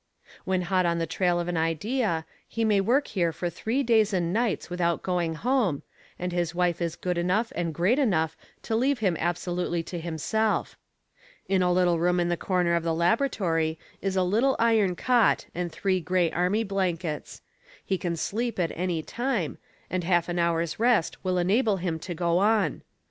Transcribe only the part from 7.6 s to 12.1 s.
great enough to leave him absolutely to himself. In a little